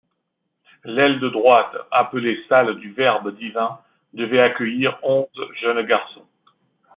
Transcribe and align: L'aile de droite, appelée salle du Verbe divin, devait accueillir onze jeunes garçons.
L'aile 0.83 1.19
de 1.19 1.29
droite, 1.29 1.75
appelée 1.91 2.39
salle 2.49 2.79
du 2.79 2.91
Verbe 2.91 3.37
divin, 3.37 3.79
devait 4.15 4.41
accueillir 4.41 4.97
onze 5.03 5.27
jeunes 5.61 5.85
garçons. 5.85 6.25